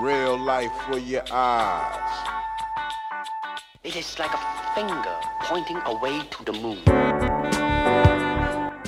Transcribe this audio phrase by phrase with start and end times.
[0.00, 2.28] Real life for your eyes.
[3.82, 4.38] It is like a
[4.76, 6.78] finger pointing away to the moon.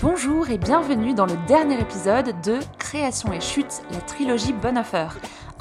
[0.01, 5.09] Bonjour et bienvenue dans le dernier épisode de Création et chute, la trilogie Bonhoeffer,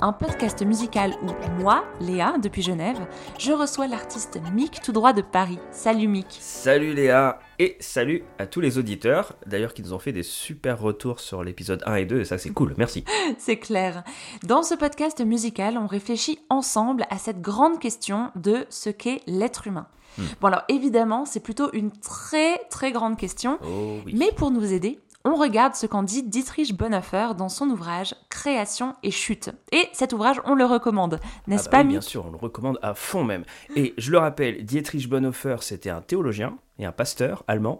[0.01, 2.99] un podcast musical où moi, Léa, depuis Genève,
[3.37, 5.59] je reçois l'artiste Mick tout droit de Paris.
[5.71, 6.27] Salut Mick.
[6.39, 10.79] Salut Léa et salut à tous les auditeurs, d'ailleurs qui nous ont fait des super
[10.79, 13.03] retours sur l'épisode 1 et 2 et ça c'est cool, merci.
[13.37, 14.03] C'est clair.
[14.43, 19.67] Dans ce podcast musical, on réfléchit ensemble à cette grande question de ce qu'est l'être
[19.67, 19.87] humain.
[20.17, 20.23] Hmm.
[20.39, 24.13] Bon alors évidemment, c'est plutôt une très très grande question, Oh oui.
[24.17, 28.95] mais pour nous aider, on regarde ce qu'en dit Dietrich Bonhoeffer dans son ouvrage Création
[29.03, 29.51] et chute.
[29.71, 32.37] Et cet ouvrage, on le recommande, n'est-ce Ah bah pas oui, bien sûr, on le
[32.37, 33.43] recommande à fond même.
[33.75, 37.79] Et je le rappelle, Dietrich Bonhoeffer, c'était un théologien et un pasteur allemand,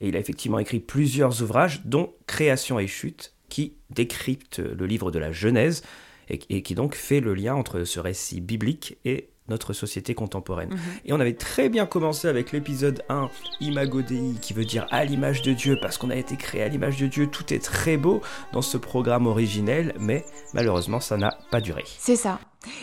[0.00, 5.10] et il a effectivement écrit plusieurs ouvrages, dont Création et chute, qui décrypte le livre
[5.10, 5.82] de la Genèse,
[6.30, 10.70] et, et qui donc fait le lien entre ce récit biblique et notre société contemporaine.
[11.04, 13.28] Et on avait très bien commencé avec l'épisode 1,
[13.60, 16.68] Imago Dei, qui veut dire à l'image de Dieu, parce qu'on a été créé à
[16.68, 18.20] l'image de Dieu, tout est très beau
[18.52, 21.84] dans ce programme originel, mais malheureusement ça n'a pas duré.
[21.98, 22.38] C'est ça.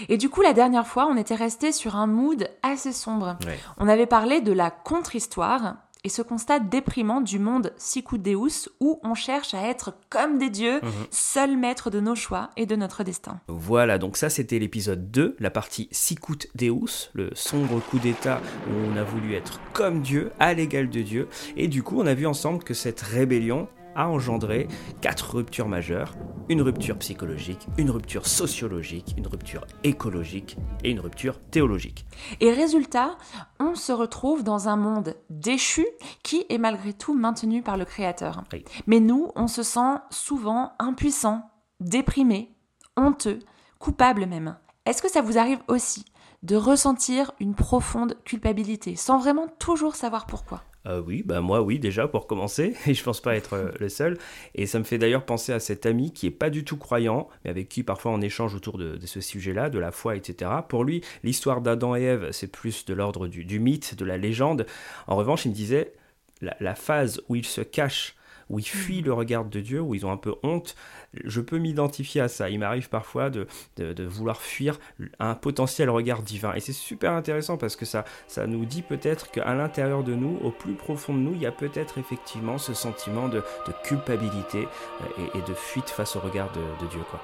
[0.09, 3.37] Et du coup, la dernière fois, on était resté sur un mood assez sombre.
[3.45, 3.59] Ouais.
[3.77, 5.75] On avait parlé de la contre-histoire
[6.05, 10.49] et ce constat déprimant du monde sicut deus où on cherche à être comme des
[10.51, 10.91] dieux, Mhm.
[11.09, 13.39] seuls maîtres de nos choix et de notre destin.
[13.47, 18.39] Voilà, donc ça c'était l'épisode 2, la partie Sicut Deus, le sombre coup d'état
[18.69, 22.05] où on a voulu être comme Dieu, à l'égal de Dieu, et du coup on
[22.05, 24.67] a vu ensemble que cette rébellion a engendré
[25.01, 26.13] quatre ruptures majeures,
[26.49, 32.05] une rupture psychologique, une rupture sociologique, une rupture écologique et une rupture théologique.
[32.39, 33.17] Et résultat,
[33.59, 35.85] on se retrouve dans un monde déchu
[36.23, 38.43] qui est malgré tout maintenu par le Créateur.
[38.53, 38.63] Oui.
[38.87, 42.55] Mais nous, on se sent souvent impuissant, déprimé,
[42.97, 43.39] honteux,
[43.79, 44.57] coupable même.
[44.85, 46.05] Est-ce que ça vous arrive aussi
[46.43, 50.61] de ressentir une profonde culpabilité sans vraiment toujours savoir pourquoi?
[50.87, 53.89] Euh, oui, bah moi oui déjà pour commencer, et je pense pas être euh, le
[53.89, 54.17] seul.
[54.53, 57.27] Et ça me fait d'ailleurs penser à cet ami qui est pas du tout croyant,
[57.43, 60.51] mais avec qui parfois on échange autour de, ce sujet-là, de la foi, etc.
[60.67, 64.17] Pour lui, l'histoire d'Adam et Ève, c'est plus de l'ordre du, du mythe, de la
[64.17, 64.65] légende.
[65.07, 65.93] En revanche, il me disait,
[66.41, 68.15] la, la phase où il se cache,
[68.49, 70.75] où il fuit le regard de Dieu, où ils ont un peu honte,
[71.23, 72.49] je peux m'identifier à ça.
[72.49, 73.47] Il m'arrive parfois de,
[73.77, 74.79] de, de vouloir fuir
[75.19, 76.53] un potentiel regard divin.
[76.53, 80.37] Et c'est super intéressant parce que ça, ça nous dit peut-être qu'à l'intérieur de nous,
[80.43, 84.67] au plus profond de nous, il y a peut-être effectivement ce sentiment de, de culpabilité
[85.01, 87.01] euh, et, et de fuite face au regard de, de Dieu.
[87.09, 87.21] Quoi.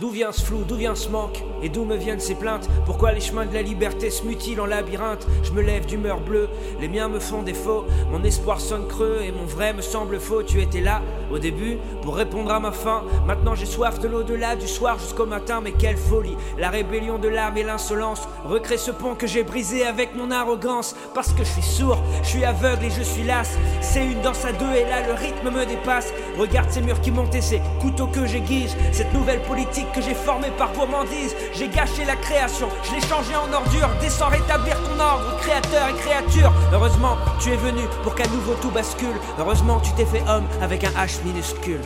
[0.00, 3.12] D'où vient ce flou, d'où vient ce manque Et d'où me viennent ces plaintes Pourquoi
[3.12, 6.48] les chemins de la liberté se mutilent en labyrinthe Je me lève d'humeur bleue,
[6.78, 7.86] les miens me font défaut.
[8.12, 10.42] Mon espoir sonne creux et mon vrai me semble faux.
[10.42, 11.00] Tu étais là,
[11.32, 13.02] au début, pour répondre à ma faim.
[13.26, 15.60] Maintenant j'ai soif de l'au-delà, du soir jusqu'au matin.
[15.62, 19.84] Mais quelle folie, la rébellion de l'âme et l'insolence Recrée ce pont que j'ai brisé
[19.84, 20.94] avec mon arrogance.
[21.14, 24.44] Parce que je suis sourd, je suis aveugle et je suis las C'est une danse
[24.44, 26.12] à deux et là le rythme me dépasse.
[26.38, 30.12] Regarde ces murs qui montent et ces couteaux que j'aiguise Cette nouvelle politique que j'ai
[30.12, 34.98] formée par gourmandise J'ai gâché la création, je l'ai changée en ordure Descends rétablir ton
[34.98, 36.52] ordre, créateur et créature.
[36.72, 39.14] Heureusement, tu es venu pour qu'à nouveau tout bascule.
[39.38, 41.78] Heureusement, tu t'es fait homme avec un H minuscule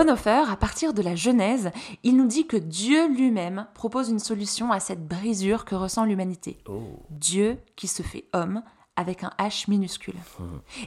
[0.00, 1.70] Bonhoeffer, à partir de la Genèse,
[2.04, 6.56] il nous dit que Dieu lui-même propose une solution à cette brisure que ressent l'humanité.
[6.66, 6.80] Oh.
[7.10, 8.62] Dieu qui se fait homme
[8.96, 10.14] avec un H minuscule.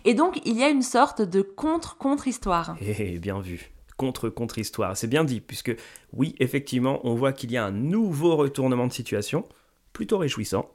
[0.03, 2.75] Et donc, il y a une sorte de contre-contre-histoire.
[2.81, 3.71] Eh, bien vu.
[3.97, 5.75] Contre contre histoire, c'est bien dit, puisque
[6.11, 9.47] oui, effectivement, on voit qu'il y a un nouveau retournement de situation,
[9.93, 10.71] plutôt réjouissant,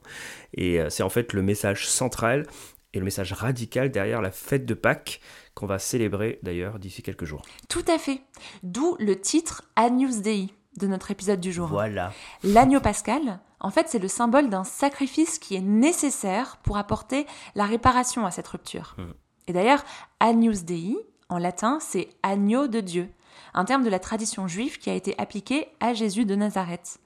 [0.53, 2.47] et euh, c'est en fait le message central
[2.93, 5.21] et le message radical derrière la fête de Pâques
[5.53, 7.43] qu'on va célébrer d'ailleurs d'ici quelques jours.
[7.67, 8.21] Tout à fait.
[8.63, 11.67] D'où le titre Agnus Dei de notre épisode du jour.
[11.67, 12.13] Voilà.
[12.43, 17.25] L'agneau pascal, en fait, c'est le symbole d'un sacrifice qui est nécessaire pour apporter
[17.55, 18.95] la réparation à cette rupture.
[18.97, 19.13] Mhm.
[19.47, 19.83] Et d'ailleurs,
[20.19, 20.95] Agnus Dei,
[21.27, 23.09] en latin, c'est agneau de Dieu,
[23.53, 26.99] un terme de la tradition juive qui a été appliqué à Jésus de Nazareth,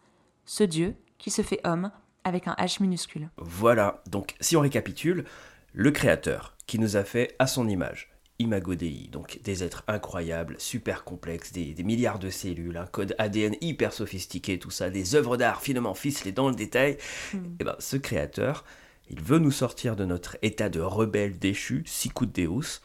[0.46, 1.92] ce Dieu qui se fait homme
[2.24, 3.30] avec un H minuscule.
[3.38, 5.26] Voilà, donc si on récapitule,
[5.74, 10.56] le Créateur qui nous a fait à son image, Imago Dei, donc des êtres incroyables,
[10.60, 15.16] super complexes, des, des milliards de cellules, un code ADN hyper sophistiqué, tout ça, des
[15.16, 16.98] œuvres d'art finement ficelées dans le détail,
[17.60, 18.64] et ben ce Créateur,
[19.10, 22.82] il veut nous sortir de notre état de rebelle déchu, sicut Deus,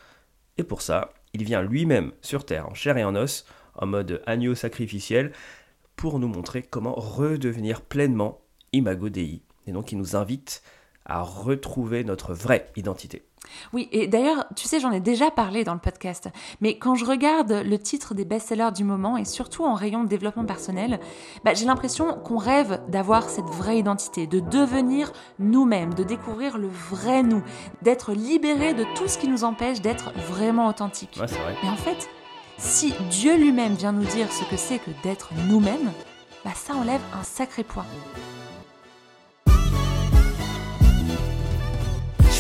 [0.57, 3.45] et pour ça, il vient lui-même sur Terre, en chair et en os,
[3.75, 5.33] en mode agneau sacrificiel,
[5.95, 8.41] pour nous montrer comment redevenir pleinement
[8.73, 9.43] Imago Dei.
[9.67, 10.63] Et donc il nous invite
[11.09, 13.23] à retrouver notre vraie identité.
[13.73, 16.29] Oui, et d'ailleurs, tu sais, j'en ai déjà parlé dans le podcast,
[16.61, 20.09] mais quand je regarde le titre des best-sellers du moment, et surtout en rayon de
[20.09, 21.01] développement personnel,
[21.45, 26.69] bah, j'ai l'impression qu'on rêve d'avoir cette vraie identité, de devenir nous-mêmes, de découvrir le
[26.69, 27.43] vrai nous,
[27.83, 31.17] d'être libéré de tout ce qui nous empêche d'être vraiment authentique.
[31.21, 31.57] Ouais, vrai.
[31.63, 32.09] Mais en fait,
[32.59, 35.93] si Dieu lui-même vient nous dire ce que c'est que d'être nous-mêmes,
[36.45, 37.87] bah ça enlève un sacré poids.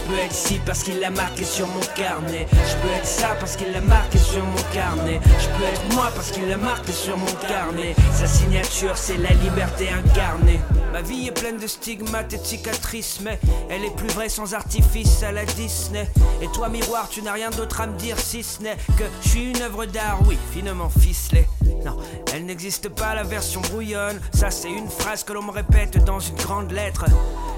[0.09, 2.47] Peux être ci parce qu'il l'a marqué sur mon carnet.
[2.51, 5.21] Je peux être ça parce qu'il l'a marqué sur mon carnet.
[5.39, 7.95] Je peux être moi parce qu'il l'a marqué sur mon carnet.
[8.15, 10.61] Sa signature, c'est la liberté incarnée.
[10.93, 13.39] Ma vie est pleine de stigmates et de cicatrices, mais
[13.69, 16.09] elle est plus vraie sans artifice à la Disney.
[16.41, 19.29] Et toi, miroir, tu n'as rien d'autre à me dire si ce n'est que je
[19.29, 21.47] suis une œuvre d'art, oui, finement ficelée.
[21.85, 21.97] Non,
[22.35, 24.21] elle n'existe pas la version brouillonne.
[24.35, 27.05] Ça, c'est une phrase que l'on me répète dans une grande lettre.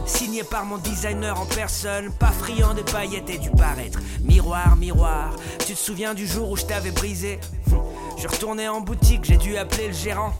[0.06, 4.00] Signé par mon designer en personne, pas friand des paillettes et du paraître.
[4.24, 5.34] Miroir, miroir,
[5.66, 7.38] tu te souviens du jour où je t'avais brisé?
[8.18, 10.34] Je retournais en boutique, j'ai dû appeler le gérant.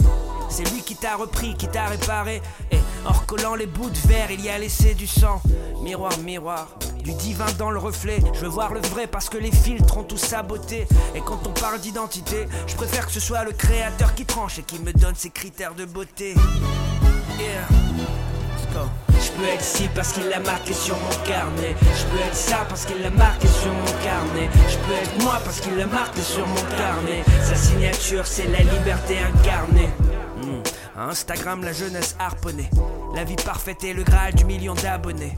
[0.51, 2.43] C'est lui qui t'a repris, qui t'a réparé.
[2.71, 5.41] Et en recollant les bouts de verre, il y a laissé du sang.
[5.83, 6.69] Miroir, miroir,
[7.05, 8.21] du divin dans le reflet.
[8.35, 10.87] Je veux voir le vrai parce que les filtres ont tout saboté.
[11.15, 14.63] Et quand on parle d'identité, je préfère que ce soit le créateur qui tranche et
[14.63, 16.35] qui me donne ses critères de beauté.
[17.39, 17.67] Yeah.
[19.23, 21.75] Je peux être ci parce qu'il l'a marqué sur mon carnet.
[21.81, 24.49] Je peux être ça parce qu'il l'a marqué sur mon carnet.
[24.69, 27.23] Je peux être moi parce qu'il l'a marqué sur mon carnet.
[27.43, 29.91] Sa signature, c'est la liberté incarnée.
[31.09, 32.69] Instagram, la jeunesse harponnée.
[33.15, 35.37] La vie parfaite et le graal du million d'abonnés.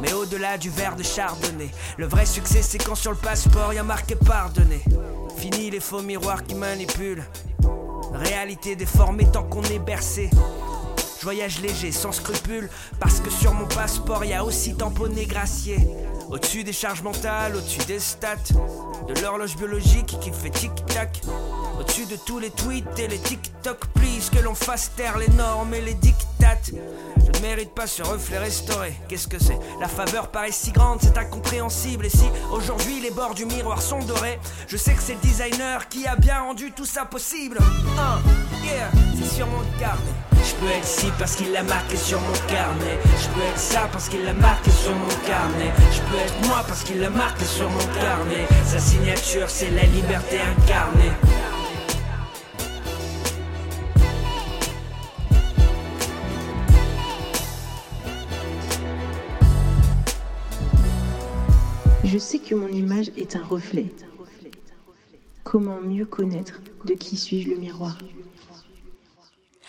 [0.00, 3.78] Mais au-delà du verre de chardonnay, le vrai succès c'est quand sur le passeport y
[3.78, 4.82] a marqué pardonner.
[5.36, 7.24] Fini les faux miroirs qui manipulent.
[8.12, 10.30] Réalité déformée tant qu'on est bercé.
[11.18, 12.68] Je voyage léger, sans scrupule,
[13.00, 15.78] parce que sur mon passeport y a aussi tamponné gracier.
[16.28, 18.36] Au-dessus des charges mentales, au-dessus des stats,
[19.08, 21.20] de l'horloge biologique qui fait tic-tac.
[21.78, 25.72] Au-dessus de tous les tweets et les TikTok, please, que l'on fasse taire les normes
[25.74, 26.70] et les dictates.
[27.16, 28.94] Je ne mérite pas ce reflet restauré.
[29.08, 29.58] Qu'est-ce que c'est?
[29.80, 32.06] La faveur paraît si grande, c'est incompréhensible.
[32.06, 35.88] Et si aujourd'hui les bords du miroir sont dorés, je sais que c'est le designer
[35.88, 37.58] qui a bien rendu tout ça possible.
[37.98, 38.18] Ah,
[38.64, 39.38] yeah, c'est
[39.78, 40.35] carnet.
[40.48, 42.98] Je peux être ci parce qu'il l'a marqué sur mon carnet.
[43.20, 45.72] Je peux être ça parce qu'il l'a marqué sur mon carnet.
[45.92, 48.46] Je peux être moi parce qu'il l'a marqué sur mon carnet.
[48.64, 51.10] Sa signature, c'est la liberté incarnée.
[62.04, 63.92] Je sais que mon image est un reflet.
[65.42, 67.98] Comment mieux connaître de qui suis-je le miroir?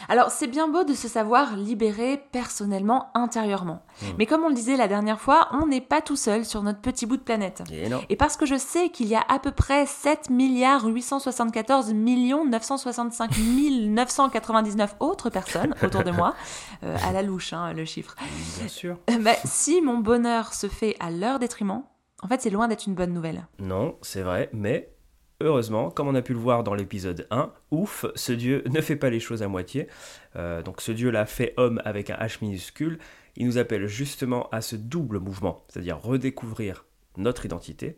[0.09, 3.83] Alors c'est bien beau de se savoir libéré personnellement, intérieurement.
[4.17, 6.79] Mais comme on le disait la dernière fois, on n'est pas tout seul sur notre
[6.79, 7.63] petit bout de planète.
[7.71, 8.01] Et non.
[8.09, 12.45] Et parce que je sais qu'il y a à peu près 7 milliards 874 millions
[12.45, 16.35] 965 999 autres personnes autour de moi,
[16.83, 18.15] euh, à la louche hein, le chiffre,
[18.59, 18.97] Bien sûr.
[19.09, 21.83] Euh, bah, si mon bonheur se fait à leur détriment,
[22.21, 23.47] en fait c'est loin d'être une bonne nouvelle.
[23.59, 24.96] Non, c'est vrai, mais
[25.41, 28.95] heureusement, comme on a pu le voir dans l'épisode 1, ouf, ce Dieu ne fait
[28.95, 29.87] pas les choses à moitié.
[30.35, 32.99] Euh, donc ce Dieu-là fait homme avec un H minuscule.
[33.35, 36.85] Il nous appelle justement à ce double mouvement, c'est-à-dire redécouvrir
[37.17, 37.97] notre identité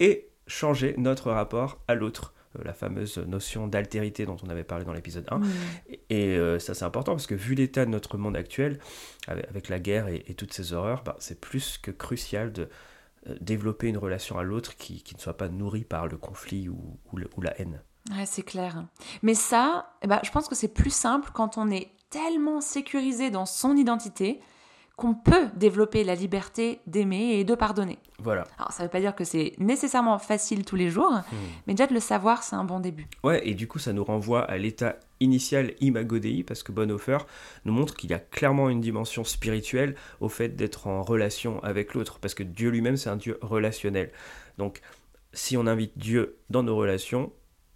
[0.00, 2.34] et changer notre rapport à l'autre.
[2.58, 5.40] Euh, La fameuse notion d'altérité dont on avait parlé dans l'épisode 1.
[5.88, 8.78] Et, et, euh, ça c'est important parce que vu l'état de notre monde actuel,
[9.26, 12.68] avec, avec la guerre et, et toutes ces horreurs, bah, c'est plus que crucial de,
[13.40, 16.98] développer une relation à l'autre qui, qui ne soit pas nourrie par le conflit ou,
[17.12, 17.82] ou la haine.
[18.10, 18.84] Ouais, c'est clair.
[19.22, 23.30] Mais ça, eh ben, je pense que c'est plus simple quand on est tellement sécurisé
[23.30, 24.40] dans son identité
[24.96, 27.98] qu'on peut développer la liberté d'aimer et de pardonner.
[28.18, 28.44] Voilà.
[28.58, 31.12] Alors ça ne veut pas dire que c'est nécessairement facile tous les jours,
[31.66, 33.06] mais déjà de le savoir, c'est un bon début.
[33.22, 37.18] Ouais, et du coup, ça nous renvoie à l'état initial Imago Dei, parce que Bonhoeffer
[37.66, 41.92] nous montre qu'il y a clairement une dimension spirituelle au fait d'être en relation avec
[41.92, 44.12] l'autre, parce que Dieu lui-même, c'est un Dieu relationnel.
[44.56, 44.80] Donc,
[45.34, 47.32] si on invite Dieu dans nos relations,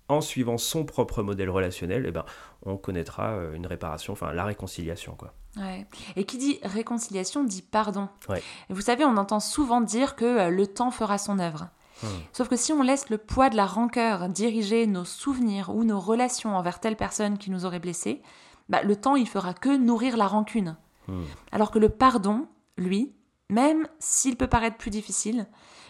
[0.08, 2.24] en suivant son propre modèle relationnel, eh ben,
[2.62, 5.34] on connaîtra euh, une réparation, enfin la réconciliation, quoi.
[5.57, 5.87] Ouais.
[6.16, 8.09] Et qui dit réconciliation dit pardon.
[8.28, 8.42] Ouais.
[8.69, 11.69] Vous savez, on entend souvent dire que euh, le temps fera son œuvre.
[12.02, 12.07] Hmm.
[12.33, 16.00] Sauf que si on laisse le poids de la rancœur diriger nos souvenirs ou nos
[16.00, 18.23] relations envers telle personne qui nous aurait blessés,
[18.69, 20.76] bah, le temps il fera que nourrir la rancune.
[21.09, 21.25] Hmm.
[21.52, 23.12] Alors que le pardon, lui,
[23.49, 25.47] même s'il peut paraître plus difficile,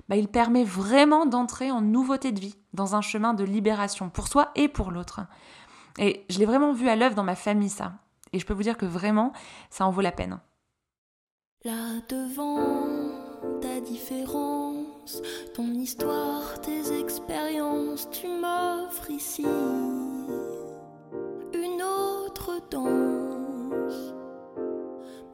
[0.08, 4.26] bah, il permet vraiment d'entrer en nouveauté de vie, dans un chemin de libération pour
[4.26, 5.20] soi et pour l'autre.
[5.98, 7.92] Et je l'ai vraiment vu à l'œuvre dans ma famille, ça.
[8.32, 9.32] Et je peux vous dire que vraiment,
[9.70, 10.40] ça en vaut la peine.
[11.64, 13.10] Là devant
[13.60, 15.20] ta différence,
[15.54, 19.44] ton histoire, tes expériences, tu m'offres ici
[21.52, 24.14] une autre danse.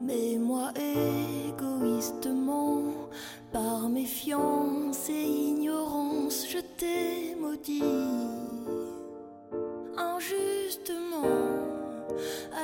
[0.01, 0.71] Mais moi,
[1.49, 2.83] égoïstement,
[3.51, 7.83] par méfiance et ignorance, je t'ai maudit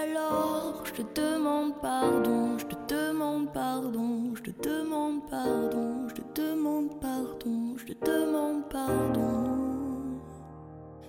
[0.03, 6.41] Alors je te demande pardon, je te demande pardon, je te demande pardon, je te
[6.41, 10.19] demande pardon, je te demande pardon,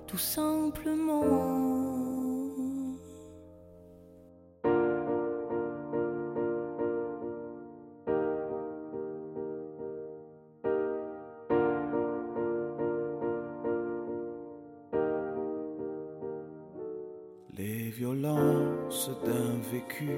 [0.07, 1.74] tout simplement.
[17.57, 20.11] Les violences d'un vécu,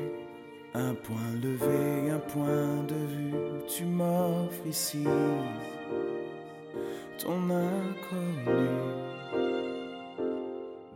[0.72, 3.34] un point levé, un point de vue,
[3.68, 5.04] tu m'offres ici
[7.18, 8.68] ton inconnu.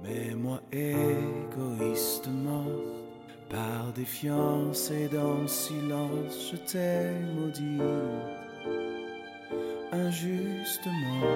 [0.02, 2.64] Mais moi égoïstement,
[3.50, 7.82] par défiance et dans le silence, je t'ai maudit
[9.92, 11.26] injustement.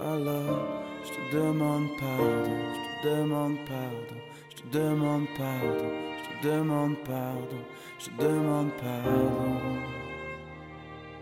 [0.00, 0.66] Alors
[1.04, 2.60] je te demande pardon,
[3.04, 7.64] te demande pardon, je te demande pardon, je te demande pardon,
[7.98, 9.78] je te demande pardon,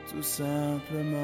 [0.09, 1.19] tout simplement.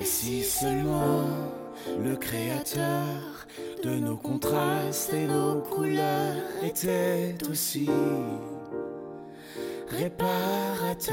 [0.00, 1.61] Et si seulement
[2.02, 3.46] le créateur
[3.82, 7.88] de nos contrastes et nos couleurs était aussi
[9.88, 11.10] réparateur,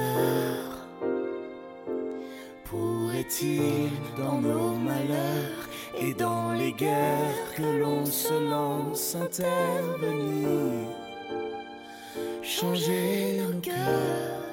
[2.66, 5.68] pourrait-il dans nos malheurs
[6.00, 10.88] et dans les guerres que l'on se lance intervenir,
[12.42, 14.44] changer nos cœurs.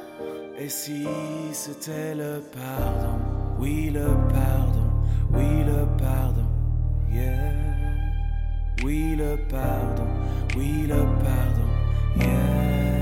[0.59, 1.07] Et si
[1.53, 3.19] c'était le pardon,
[3.61, 4.86] oui le pardon,
[5.33, 6.47] oui le pardon,
[7.11, 7.52] yeah.
[8.85, 10.06] Oui le pardon,
[10.56, 11.68] oui le pardon,
[12.18, 12.96] yeah.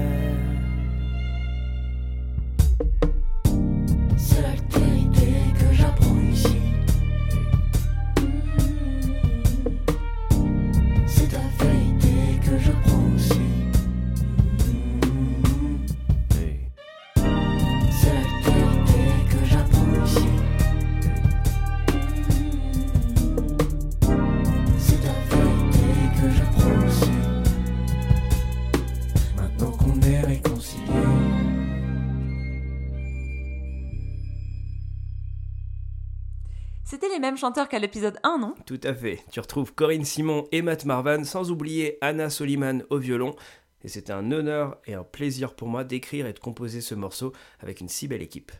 [37.37, 38.55] Chanteurs qu'à l'épisode 1, non?
[38.67, 39.25] Tout à fait.
[39.31, 43.35] Tu retrouves Corinne Simon et Matt Marvan, sans oublier Anna Soliman au violon.
[43.83, 47.33] Et c'était un honneur et un plaisir pour moi d'écrire et de composer ce morceau
[47.61, 48.53] avec une si belle équipe.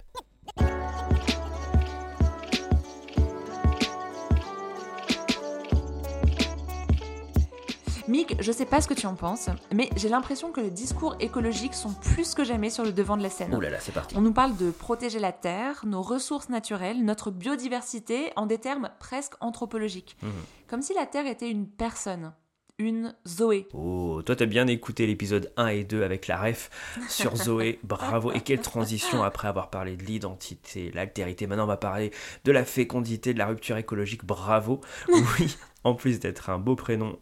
[8.07, 11.17] Mick, je sais pas ce que tu en penses, mais j'ai l'impression que les discours
[11.21, 13.55] écologiques sont plus que jamais sur le devant de la scène.
[13.55, 14.15] Ouh là là, c'est parti.
[14.19, 18.91] On nous parle de protéger la Terre, nos ressources naturelles, notre biodiversité en des termes
[18.99, 20.19] presque anthropologiques.
[20.23, 20.31] Mhm.
[20.69, 22.35] Comme si la Terre était une personne,
[22.79, 23.69] une Zoé.
[23.73, 26.71] Oh, toi t'as bien écouté l'épisode 1 et 2 avec la ref
[27.09, 28.33] sur Zoé, bravo.
[28.33, 31.47] Et quelle transition après avoir parlé de l'identité, l'altérité.
[31.47, 32.11] Maintenant on va parler
[32.45, 34.83] de la fécondité, de la rupture écologique, bravo.
[35.39, 37.19] Oui, en plus d'être un beau prénom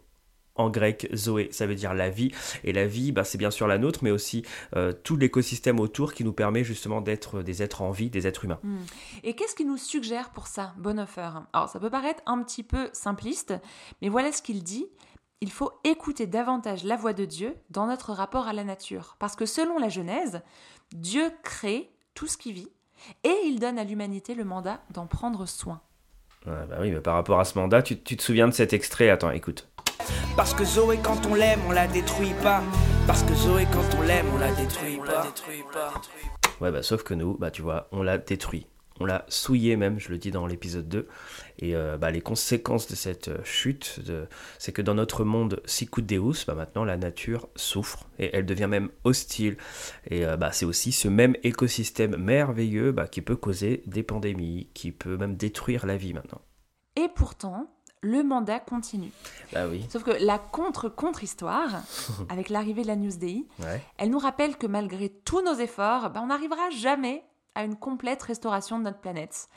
[0.55, 2.31] en grec, Zoé, ça veut dire la vie.
[2.65, 4.45] Et la vie, bah, c'est bien sûr la nôtre, mais aussi
[4.77, 8.45] euh, tout l'écosystème autour qui nous permet justement d'être des êtres en vie, des êtres
[8.45, 8.61] humains.
[8.63, 8.79] Hmm.
[9.23, 11.31] Et qu'est-ce qu'il nous suggère pour ça, Bonhoeffer?
[11.53, 13.55] Alors ça peut paraître un petit peu simpliste,
[14.01, 14.87] mais voilà ce qu'il dit.
[15.41, 19.17] Il faut écouter davantage la voix de Dieu dans notre rapport à la nature.
[19.19, 20.41] Parce que selon la Genèse,
[20.95, 22.69] Dieu crée tout ce qui vit
[23.25, 25.81] et il donne à l'humanité le mandat d'en prendre soin.
[26.47, 29.11] Bah oui, mais par rapport à ce mandat, tu, tu te souviens de cet extrait?
[29.11, 29.69] Attends, écoute.
[30.37, 32.63] Parce que Zoé, quand on l'aime, on la détruit pas.
[33.07, 35.33] Parce que Zoé, quand on l'aime, on la détruit pas.
[36.61, 38.67] Ouais, bah sauf que nous, bah tu vois, on l'a détruit.
[39.01, 41.09] On l'a souillé même, je le dis dans l'épisode 2.
[41.59, 44.29] Et euh, bah, les conséquences de cette euh, chute, de...
[44.59, 48.69] c'est que dans notre monde sicut deus, bah, maintenant la nature souffre et elle devient
[48.69, 49.57] même hostile.
[50.09, 54.69] Et euh, bah, c'est aussi ce même écosystème merveilleux bah, qui peut causer des pandémies,
[54.75, 56.43] qui peut même détruire la vie maintenant.
[56.95, 59.13] Et pourtant, le mandat continue.
[59.53, 59.87] Bah oui.
[59.89, 61.83] Sauf que la contre-contre-histoire,
[62.29, 63.81] avec l'arrivée de la Newsday, Ouais.
[63.99, 68.23] elle nous rappelle que malgré tous nos efforts, ben, on n'arrivera jamais à une complète
[68.23, 69.49] restauration de notre planète.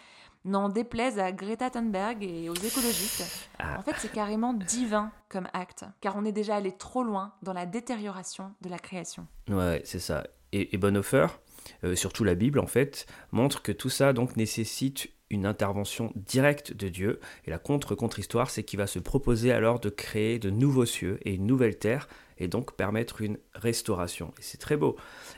[0.44, 3.50] N'en déplaise à Greta Thunberg et aux écologistes.
[3.58, 3.80] Ah.
[3.80, 7.54] En fait, c'est carrément divin comme acte, car on est déjà allé trop loin dans
[7.54, 9.26] la détérioration de la création.
[9.50, 10.24] Ouais, c'est ça.
[10.52, 11.28] Et, et Bonhoeffer,
[11.84, 16.74] euh, surtout la Bible en fait, montre que tout ça donc nécessite une intervention directe
[16.74, 17.20] de Dieu.
[17.46, 21.34] Et la contre-contre-histoire, c'est qu'il va se proposer alors de créer de nouveaux cieux et
[21.34, 24.34] une nouvelle terre, et donc permettre une restauration.
[24.38, 24.98] Et c'est très beau.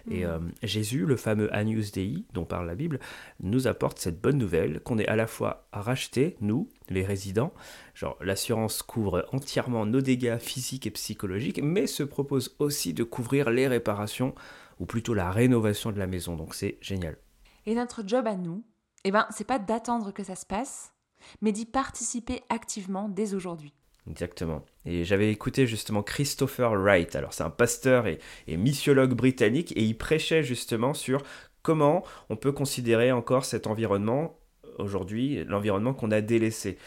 [0.10, 3.00] Et euh, Jésus, le fameux Agnus Dei, dont parle la Bible,
[3.40, 7.54] nous apporte cette bonne nouvelle qu'on est à la fois rachetés, nous, les résidents,
[7.94, 13.52] genre l'assurance couvre entièrement nos dégâts physiques et psychologiques, mais se propose aussi de couvrir
[13.52, 14.34] les réparations,
[14.80, 16.36] ou plutôt la rénovation de la maison.
[16.36, 17.18] Donc c'est génial.
[17.66, 18.64] Et notre job à nous,
[19.08, 20.94] eh ben, c'est pas d'attendre que ça se passe,
[21.42, 23.74] mais d'y participer activement dès aujourd'hui.
[24.10, 24.64] Exactement.
[24.86, 27.16] Et j'avais écouté justement Christopher Wright.
[27.16, 31.24] Alors c'est un pasteur et, et missiologue britannique et il prêchait justement sur
[31.62, 34.40] comment on peut considérer encore cet environnement
[34.78, 36.78] aujourd'hui, l'environnement qu'on a délaissé.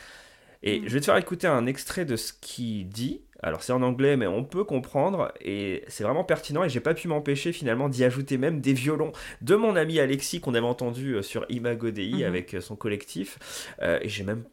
[0.63, 3.23] Et je vais te faire écouter un extrait de ce qu'il dit.
[3.43, 6.63] Alors c'est en anglais, mais on peut comprendre et c'est vraiment pertinent.
[6.65, 10.41] Et j'ai pas pu m'empêcher finalement d'y ajouter même des violons de mon ami Alexis
[10.41, 12.23] qu'on avait entendu euh, sur Imago Dei Mhm.
[12.25, 13.39] avec euh, son collectif.
[13.83, 14.45] Euh, et j'ai même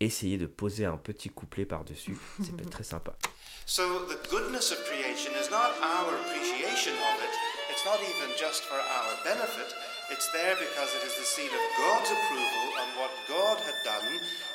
[0.00, 2.16] essayé de poser un petit couplet par-dessus.
[2.44, 3.16] C'est pas très sympa.
[3.64, 7.32] So the goodness of creation is not our appreciation of it.
[7.72, 9.74] It's not even just for our benefit.
[10.12, 14.06] It's there because it is the seal of God's approval on what God had done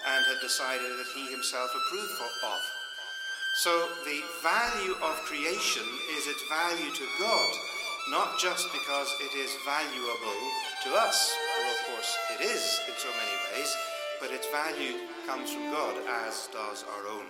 [0.05, 2.80] and had decided that He Himself approved of.
[3.53, 5.83] So the value of creation
[6.17, 7.53] is its value to God,
[8.09, 10.41] not just because it is valuable
[10.83, 13.75] to us, or of course it is in so many ways,
[14.21, 17.25] but its value comes from God, as does our own.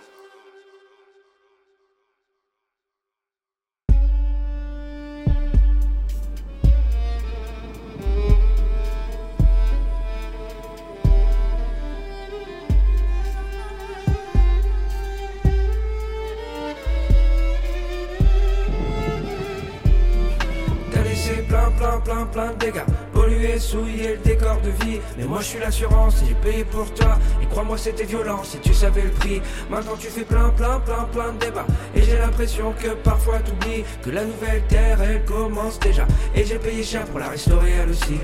[22.26, 22.84] Plein, de dégâts.
[23.12, 25.00] Polluer, souiller le décor de vie.
[25.18, 27.18] Mais moi je suis l'assurance et j'ai payé pour toi.
[27.42, 29.40] Et crois-moi, c'était violent si tu savais le prix.
[29.70, 31.66] Maintenant tu fais plein, plein, plein, plein de débats.
[31.94, 36.06] Et j'ai l'impression que parfois t'oublies que la nouvelle terre elle commence déjà.
[36.34, 38.18] Et j'ai payé cher pour la restaurer elle aussi.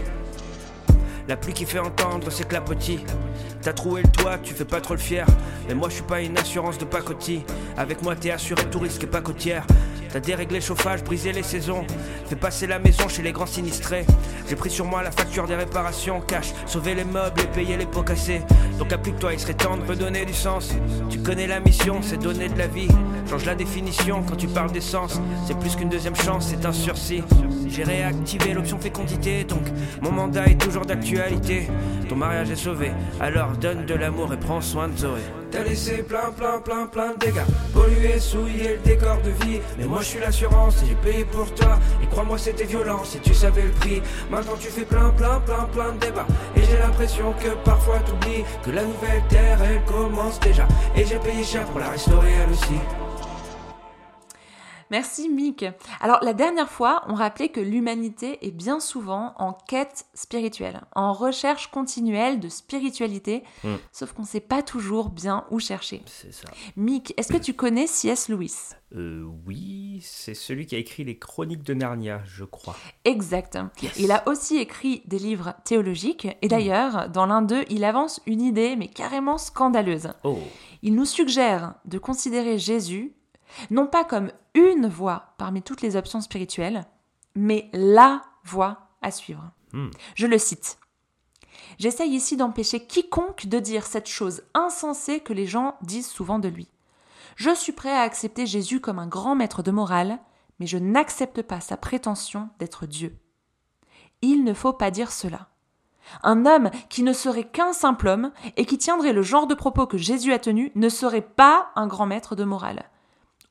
[1.28, 3.04] La pluie qui fait entendre ses clapotis.
[3.61, 5.26] T'as troué le toit, tu fais pas trop le fier.
[5.68, 7.44] Mais moi je suis pas une assurance de pacotille.
[7.76, 9.66] Avec moi t'es assuré tout risque et pas côtière.
[10.12, 11.85] T'as déréglé le chauffage, brisé les saisons.
[12.27, 14.07] Fait passer la maison chez les grands sinistrés.
[14.49, 17.87] J'ai pris sur moi la facture des réparations, cash, sauver les meubles et payer les
[17.87, 18.42] pots cassés.
[18.79, 20.75] Donc applique-toi, il serait temps de redonner du sens.
[21.11, 22.88] Tu connais la mission, c'est donner de la vie.
[23.29, 25.21] Change la définition quand tu parles d'essence.
[25.47, 27.23] C'est plus qu'une deuxième chance, c'est un sursis.
[27.70, 29.62] J'ai réactivé l'option fécondité, donc
[30.02, 31.68] mon mandat est toujours d'actualité.
[32.09, 35.20] Ton mariage est sauvé, alors donne de l'amour et prends soin de Zoé.
[35.50, 37.44] T'as laissé plein, plein, plein, plein de dégâts.
[37.72, 39.61] Polluer, souiller le décor de vie.
[39.78, 41.78] Mais moi je suis l'assurance et j'ai payé pour toi.
[42.02, 44.02] Et crois-moi, c'était violent si tu savais le prix.
[44.31, 46.26] Maintenant tu fais plein, plein, plein, plein de débats.
[46.57, 50.66] Et j'ai l'impression que parfois t'oublies que la nouvelle terre elle commence déjà.
[50.96, 53.08] Et j'ai payé cher pour la restaurer elle aussi.
[54.90, 55.64] Merci Mick.
[56.01, 61.12] Alors la dernière fois, on rappelait que l'humanité est bien souvent en quête spirituelle, en
[61.12, 63.74] recherche continuelle de spiritualité, Mm.
[63.92, 66.03] sauf qu'on ne sait pas toujours bien où chercher.
[66.07, 66.48] C'est ça.
[66.77, 68.29] Mick, est-ce que tu connais C.S.
[68.29, 68.70] Lewis?
[68.94, 72.77] Euh, oui, c'est celui qui a écrit les Chroniques de Narnia, je crois.
[73.05, 73.59] Exact.
[73.98, 78.40] Il a aussi écrit des livres théologiques, et d'ailleurs, dans l'un d'eux, il avance une
[78.40, 80.09] idée, mais carrément scandaleuse.
[80.24, 80.38] Oh,
[80.83, 83.12] Il nous suggère de considérer Jésus
[83.70, 86.87] non pas comme une voie parmi toutes les options spirituelles,
[87.34, 89.50] mais la voie à suivre.
[89.72, 89.90] Hmm.
[90.14, 90.78] Je le cite.
[91.78, 96.48] J'essaye ici d'empêcher quiconque de dire cette chose insensée que les gens disent souvent de
[96.48, 96.68] lui.
[97.37, 100.18] Je suis prêt à accepter Jésus comme un grand maître de morale,
[100.58, 103.16] mais je n'accepte pas sa prétention d'être Dieu.
[104.22, 105.48] Il ne faut pas dire cela.
[106.22, 109.87] Un homme qui ne serait qu'un simple homme et qui tiendrait le genre de propos
[109.87, 112.90] que Jésus a tenu ne serait pas un grand maître de morale.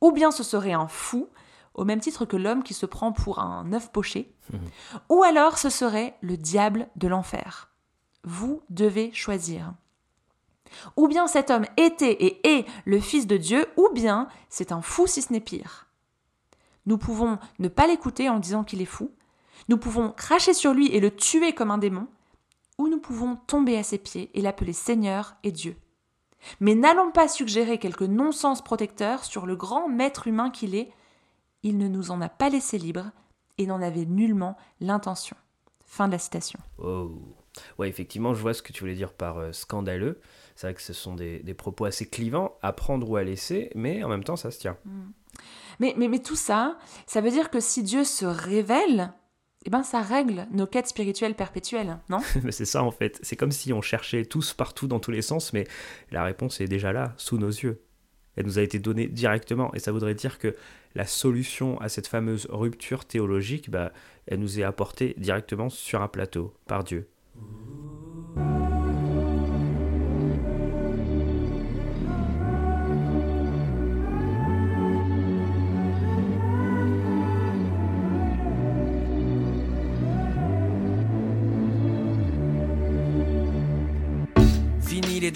[0.02, 1.30] Ou bien ce serait un fou,
[1.74, 4.34] au même titre que l'homme qui se prend pour un œuf poché,
[5.10, 7.70] ou alors ce serait le diable de l'enfer.
[8.24, 9.74] Vous devez choisir.
[10.98, 14.82] Ou bien cet homme était et est le Fils de Dieu, ou bien c'est un
[14.82, 15.88] fou si ce n'est pire.
[16.86, 19.12] Nous pouvons ne pas l'écouter en disant qu'il est fou,
[19.70, 22.08] nous pouvons cracher sur lui et le tuer comme un démon,
[22.78, 25.76] ou nous pouvons tomber à ses pieds et l'appeler Seigneur et Dieu.
[26.60, 30.92] Mais n'allons pas suggérer quelques non-sens protecteurs sur le grand maître humain qu'il est.
[31.64, 33.12] Il ne nous en a pas laissé libre
[33.58, 35.36] et n'en avait nullement l'intention.
[35.86, 36.60] Fin de la citation.
[36.78, 37.12] Oh.
[37.78, 40.22] Ouais, effectivement, je vois ce que tu voulais dire par euh, scandaleux.
[40.56, 43.72] C'est vrai que ce sont des, des propos assez clivants, à prendre ou à laisser,
[43.76, 44.78] mais en même temps, ça se tient.
[45.80, 49.14] Mais, mais, mais tout ça, ça veut dire que si Dieu se révèle,
[49.66, 53.20] eh ben ça règle nos quêtes spirituelles perpétuelles, non Mais c'est ça en fait.
[53.24, 55.66] C'est comme si on cherchait tous partout dans tous les sens, mais
[56.12, 57.82] la réponse est déjà là, sous nos yeux.
[58.36, 60.56] Elle nous a été donnée directement, et ça voudrait dire que
[60.94, 63.92] la solution à cette fameuse rupture théologique, bah,
[64.28, 67.10] elle nous est apportée directement sur un plateau, par Dieu.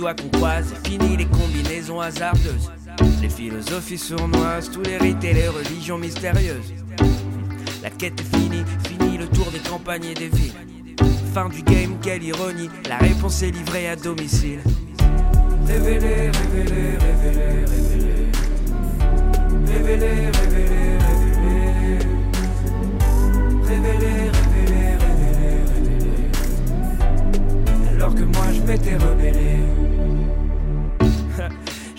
[0.02, 2.72] Doigts qu'on croise, fini les combinaisons hasardeuses.
[3.22, 6.74] Les philosophies sournoises, tous les rites et les religions mystérieuses.
[7.84, 10.56] La quête est finie, fini le tour des campagnes et des villes.
[11.36, 14.62] Fin du game, quelle ironie, la réponse est livrée à domicile.
[15.68, 18.32] Révélez, révélez, révélez, révélez.
[19.68, 22.00] Révélez, révélez, révélez.
[23.68, 26.22] Révélez, révélez, révélez, révélez.
[27.96, 29.81] Alors que moi je m'étais rebellé.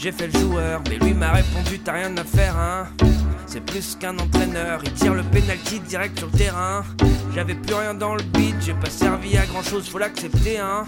[0.03, 2.88] J'ai fait le joueur, mais lui m'a répondu t'as rien à faire hein.
[3.47, 6.83] C'est plus qu'un entraîneur, il tire le penalty direct sur le terrain.
[7.33, 10.87] J'avais plus rien dans le beat, j'ai pas servi à grand chose, faut l'accepter hein.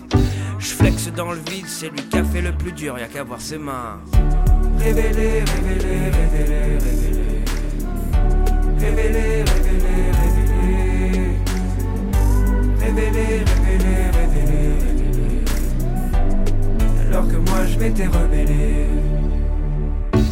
[0.58, 3.40] Je dans le vide, c'est lui qui a fait le plus dur, y'a qu'à voir
[3.40, 4.00] ses mains.
[4.80, 7.44] Révélez, révélez, révélez, révélez.
[8.80, 11.38] Révélez, révélez, révélez.
[12.80, 14.13] Révélez, révélez,
[17.34, 18.86] que moi je m'étais rebellé.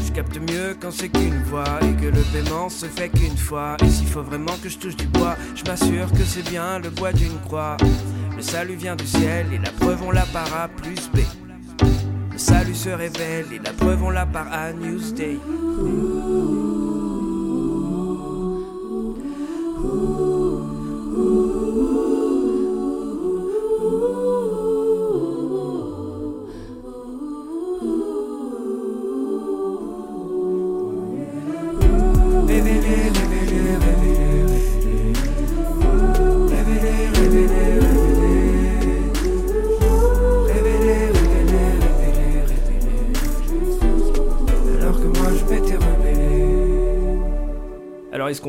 [0.06, 3.76] Je capte mieux quand c'est qu'une voix et que le paiement se fait qu'une fois.
[3.84, 6.90] Et s'il faut vraiment que je touche du bois, je m'assure que c'est bien le
[6.90, 7.76] bois d'une croix.
[8.36, 11.18] Le salut vient du ciel et la preuve on l'a par A plus B.
[12.30, 15.38] Le salut se révèle et la preuve on l'a par A Newsday.
[15.78, 16.61] Révélez,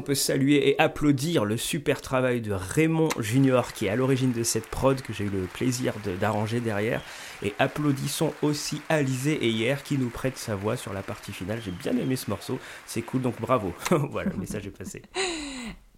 [0.04, 4.44] peut saluer et applaudir le super travail de Raymond Junior qui est à l'origine de
[4.44, 7.02] cette prod que j'ai eu le plaisir de- d'arranger derrière
[7.42, 11.60] et applaudissons aussi Alizé et Hier qui nous prête sa voix sur la partie finale.
[11.66, 13.74] J'ai bien aimé ce morceau, c'est cool donc bravo.
[14.12, 15.02] voilà, le message est passé.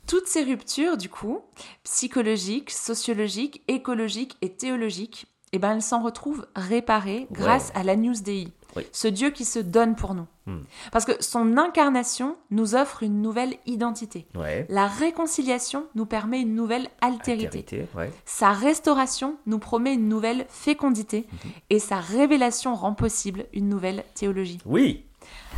[0.07, 1.41] Toutes ces ruptures, du coup,
[1.83, 8.49] psychologiques, sociologiques, écologiques et théologiques, eh ben, elles s'en retrouvent réparées grâce à l'Agnus Dei,
[8.75, 8.83] Oui.
[8.91, 10.27] ce Dieu qui se donne pour nous.
[10.47, 10.59] Hmm.
[10.91, 14.27] Parce que son incarnation nous offre une nouvelle identité.
[14.35, 14.65] Ouais.
[14.69, 17.45] La réconciliation nous permet une nouvelle altérité.
[17.59, 18.11] Altérité, ouais.
[18.25, 21.51] Sa restauration nous promet une nouvelle fécondité Mhm.
[21.71, 24.59] et sa révélation rend possible une nouvelle théologie.
[24.65, 25.05] Oui,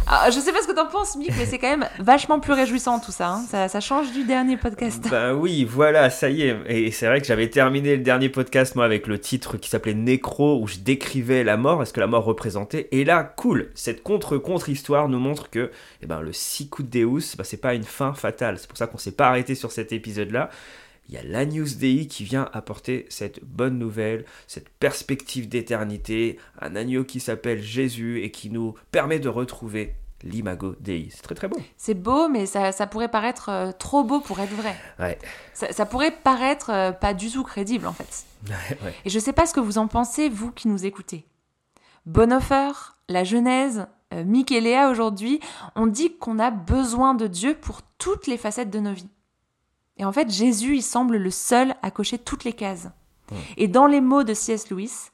[0.10, 2.54] Ah, je sais pas ce que t'en penses, Mick, mais c'est quand même vachement plus
[2.54, 3.28] réjouissant tout ça.
[3.30, 3.42] hein.
[3.50, 5.06] Ça, ça change du dernier podcast.
[5.12, 6.56] Ben oui, voilà, ça y est.
[6.70, 9.94] Et c'est vrai que j'avais terminé le dernier podcast, moi, avec le titre qui s'appelait
[9.94, 12.88] Nécro, où je décrivais la mort, est-ce que la mort représentait?
[12.92, 17.58] Et là, cool, cette contre-contre-histoire nous montre que eh ben, le Sicut Deus, ben, c'est
[17.58, 18.60] pas une fin fatale.
[18.60, 20.50] C'est pour ça qu'on s'est pas arrêté sur cet épisode-là.
[21.10, 26.76] Il y a l'Agnus Dei qui vient apporter cette bonne nouvelle, cette perspective d'éternité, un
[26.76, 31.10] agneau qui s'appelle Jésus et qui nous permet de retrouver l'imago Dei.
[31.12, 31.60] C'est très très beau.
[31.78, 34.76] C'est beau, mais ça, ça pourrait paraître euh, trop beau pour être vrai.
[35.00, 35.18] Ouais.
[35.54, 38.26] Ça, ça pourrait paraître euh, pas du tout crédible en fait.
[38.50, 38.94] ouais.
[39.06, 41.26] Et je sais pas ce que vous en pensez, vous qui nous écoutez.
[42.06, 42.72] Bonhoeffer,
[43.10, 45.40] la Genèse, euh, Mick et Léa aujourd'hui,
[45.76, 49.10] on dit qu'on a besoin de Dieu pour toutes les facettes de nos vies.
[49.98, 52.90] Et en fait, Jésus, il semble le seul à cocher toutes les cases.
[53.58, 54.70] Et dans les mots de C.S.
[54.70, 55.10] Lewis,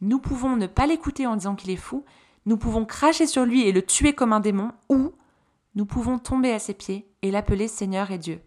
[0.00, 2.04] nous pouvons ne pas l'écouter en disant qu'il est fou,
[2.46, 5.12] nous pouvons cracher sur lui et le tuer comme un démon, ou
[5.74, 8.40] nous pouvons tomber à ses pieds et l'appeler Seigneur et Dieu.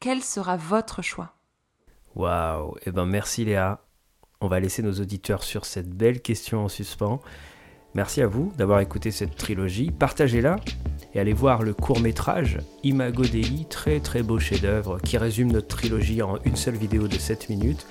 [0.00, 1.34] Quel sera votre choix?
[2.14, 3.84] Waouh, eh ben merci Léa.
[4.40, 7.20] On va laisser nos auditeurs sur cette belle question en suspens.
[7.94, 9.90] Merci à vous d'avoir écouté cette trilogie.
[9.90, 10.56] Partagez-la
[11.14, 15.68] et allez voir le court métrage Imago Dei, très très beau chef-d'œuvre qui résume notre
[15.68, 17.86] trilogie en une seule vidéo de 7 minutes.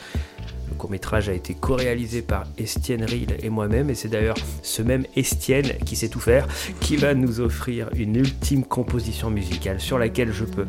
[0.69, 4.82] Le court métrage a été co-réalisé par Estienne Rille et moi-même, et c'est d'ailleurs ce
[4.82, 6.47] même Estienne qui sait tout faire
[6.79, 10.67] qui va nous offrir une ultime composition musicale sur laquelle je peux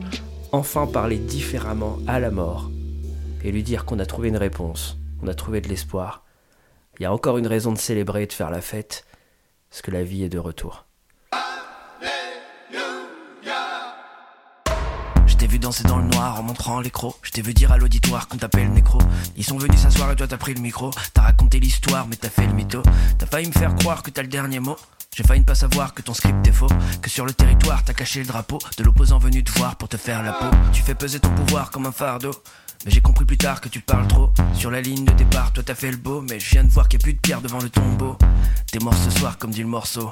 [0.53, 2.71] enfin parler différemment à la mort
[3.45, 6.25] et lui dire qu'on a trouvé une réponse, on a trouvé de l'espoir.
[6.99, 9.07] Il y a encore une raison de célébrer et de faire la fête,
[9.71, 10.90] parce que la vie est de retour.
[15.71, 17.15] Danser dans le noir en montrant l'écro.
[17.23, 18.99] Je t'ai vu dire à l'auditoire qu'on t'appelle nécro.
[19.37, 20.91] Ils sont venus s'asseoir et toi t'as pris le micro.
[21.15, 22.83] T'as raconté l'histoire mais t'as fait le mytho.
[23.19, 24.77] T'as failli me faire croire que t'as le dernier mot.
[25.15, 26.67] J'ai failli ne pas savoir que ton script est faux,
[27.01, 29.97] que sur le territoire t'as caché le drapeau de l'opposant venu te voir pour te
[29.97, 30.51] faire la peau.
[30.73, 32.33] Tu fais peser ton pouvoir comme un fardeau.
[32.85, 34.31] Mais j'ai compris plus tard que tu parles trop.
[34.55, 36.89] Sur la ligne de départ, toi t'as fait le beau, mais je viens de voir
[36.89, 38.19] qu'il n'y a plus de pierre devant le tombeau.
[38.73, 40.11] T'es mort ce soir comme dit le morceau.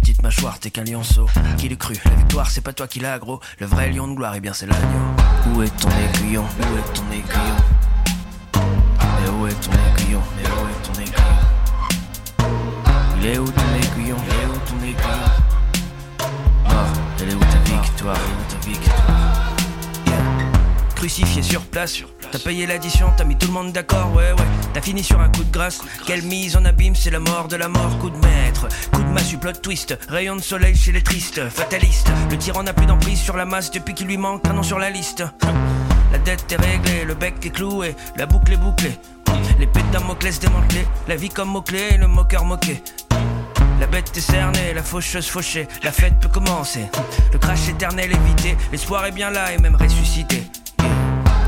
[0.00, 1.26] Petite mâchoire, t'es qu'un lionceau.
[1.58, 1.96] Qui l'eût cru?
[2.04, 3.40] La victoire, c'est pas toi qui l'as, gros.
[3.58, 5.14] Le vrai lion de gloire, et bien c'est l'agneau.
[5.54, 6.44] Où est ton aiguillon?
[6.44, 7.56] Où est ton aiguillon?
[9.20, 10.22] Mais où est ton aiguillon?
[10.36, 11.16] Mais où est ton aiguillon?
[13.20, 14.16] Il est où ton aiguillon?
[14.26, 15.30] Il est ton aiguillon?
[16.64, 18.16] Mort, elle est où ta victoire?
[18.16, 19.54] Elle est où ta victoire?
[20.96, 21.92] Crucifié sur place,
[22.32, 24.46] T'as payé l'addition, t'as mis tout le monde d'accord, ouais, ouais.
[24.72, 25.80] T'as fini sur un coup de grâce.
[26.06, 27.98] Quelle mise en abîme, c'est la mort de la mort.
[27.98, 29.98] Coup de maître, coup de massue, plot twist.
[30.08, 32.10] Rayon de soleil chez les tristes, fatalistes.
[32.30, 34.78] Le tyran n'a plus d'emprise sur la masse depuis qu'il lui manque un nom sur
[34.78, 35.24] la liste.
[36.12, 38.96] La dette est réglée, le bec est cloué, la boucle est bouclée.
[39.58, 42.82] L'épée de Damoclès démantelée, la vie comme mot-clé le moqueur moqué.
[43.80, 46.86] La bête est cernée, la faucheuse fauchée, la fête peut commencer.
[47.32, 50.44] Le crash éternel évité, l'espoir est bien là et même ressuscité.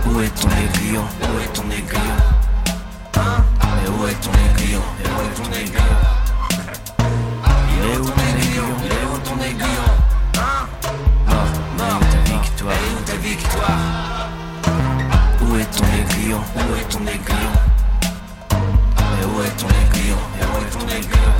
[0.04, 2.18] Où est ton aiguillon Où est ton aiguillon
[3.16, 6.00] Hein Mais où est ton aiguillon Mais où est ton aiguillon
[7.70, 9.90] Il est où ton aiguillon Il est où ton aiguillon
[10.38, 10.66] Hein
[11.26, 13.78] Mort, mort, ta victoire est où ta victoire
[15.40, 17.52] Où est ton aiguillon Où est ton aiguillon
[18.98, 21.34] Mais où est ton aiguillon Mais où est ton aiguillon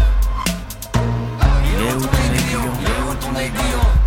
[1.65, 4.02] Il est où ton aiguillon Il est où ton aiguillon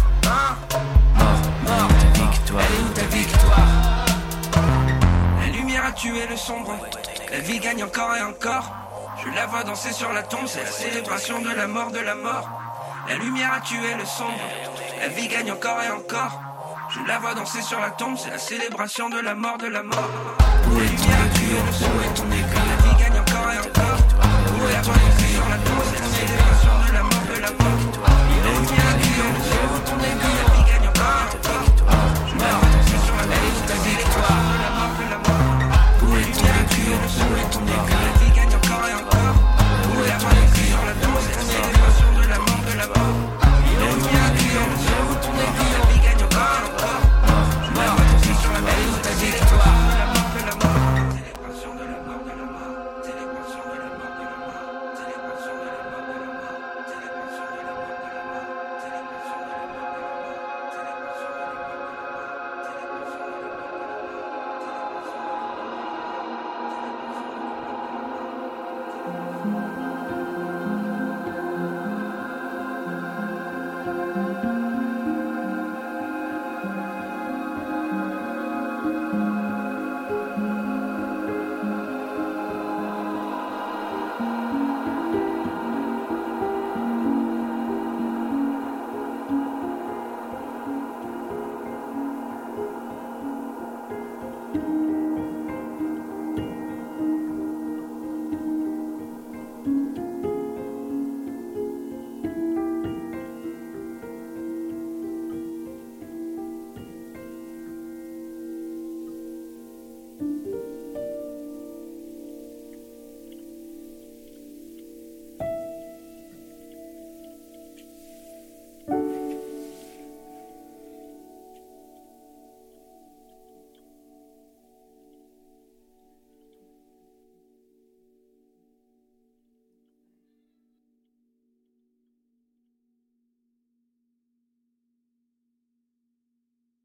[5.95, 6.77] tué le sombre.
[7.31, 8.71] La vie gagne encore et encore.
[9.23, 12.15] Je la vois danser sur la tombe, c'est la célébration de la mort de la
[12.15, 12.49] mort.
[13.07, 14.39] La lumière a tué le sombre.
[14.99, 16.41] La vie gagne encore et encore.
[16.89, 19.83] Je la vois danser sur la tombe, c'est la célébration de la mort de la
[19.83, 20.09] mort.
[21.71, 22.01] Sombre.
[22.25, 23.99] La vie gagne encore et encore.
[24.71, 26.54] La sur la tombe, c'est la célébration